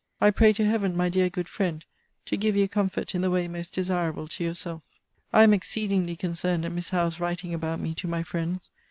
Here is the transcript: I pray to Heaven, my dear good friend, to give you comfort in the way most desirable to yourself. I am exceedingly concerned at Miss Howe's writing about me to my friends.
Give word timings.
I 0.19 0.31
pray 0.31 0.51
to 0.53 0.65
Heaven, 0.65 0.97
my 0.97 1.09
dear 1.09 1.29
good 1.29 1.47
friend, 1.47 1.85
to 2.25 2.35
give 2.35 2.55
you 2.55 2.67
comfort 2.67 3.13
in 3.13 3.21
the 3.21 3.29
way 3.29 3.47
most 3.47 3.71
desirable 3.75 4.27
to 4.29 4.43
yourself. 4.43 4.81
I 5.31 5.43
am 5.43 5.53
exceedingly 5.53 6.15
concerned 6.15 6.65
at 6.65 6.71
Miss 6.71 6.89
Howe's 6.89 7.19
writing 7.19 7.53
about 7.53 7.79
me 7.79 7.93
to 7.93 8.07
my 8.07 8.23
friends. 8.23 8.71